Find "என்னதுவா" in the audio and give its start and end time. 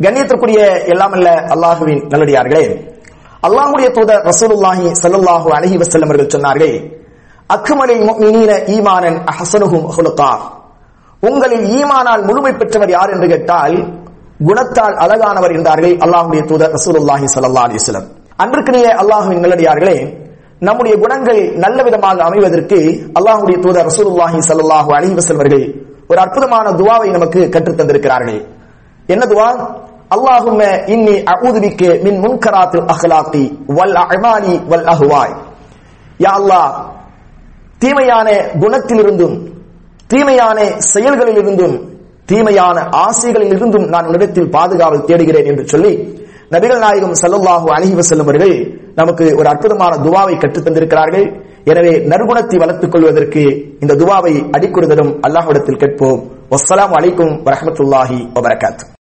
29.08-29.48